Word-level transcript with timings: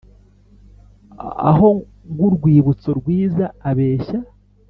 aho 1.49 1.67
nk'urwibutso 2.13 2.89
rwiza 2.99 3.45
abeshya, 3.69 4.17